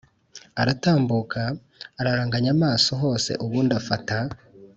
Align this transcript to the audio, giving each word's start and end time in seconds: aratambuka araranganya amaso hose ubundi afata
aratambuka 0.61 1.41
araranganya 1.99 2.49
amaso 2.55 2.91
hose 3.01 3.31
ubundi 3.45 3.73
afata 3.79 4.17